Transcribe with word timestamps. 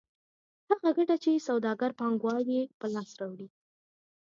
هغه 0.69 0.89
ګټه 0.97 1.15
چې 1.23 1.43
سوداګر 1.47 1.91
پانګوال 1.99 2.45
یې 2.55 2.61
په 2.79 2.85
لاس 2.93 3.09
راوړي 3.19 3.47